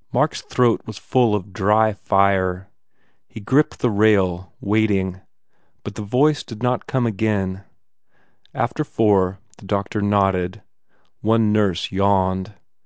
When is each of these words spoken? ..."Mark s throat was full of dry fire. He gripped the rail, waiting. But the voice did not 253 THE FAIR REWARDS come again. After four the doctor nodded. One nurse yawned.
..."Mark 0.14 0.32
s 0.34 0.40
throat 0.40 0.80
was 0.86 0.96
full 0.96 1.34
of 1.34 1.52
dry 1.52 1.92
fire. 1.92 2.70
He 3.28 3.38
gripped 3.38 3.80
the 3.80 3.90
rail, 3.90 4.54
waiting. 4.58 5.20
But 5.82 5.94
the 5.94 6.00
voice 6.00 6.42
did 6.42 6.62
not 6.62 6.88
253 6.88 7.26
THE 7.26 7.32
FAIR 7.32 7.36
REWARDS 7.36 7.56
come 7.58 7.58
again. 7.58 7.70
After 8.64 8.82
four 8.84 9.40
the 9.58 9.66
doctor 9.66 10.00
nodded. 10.00 10.62
One 11.20 11.52
nurse 11.52 11.92
yawned. 11.92 12.54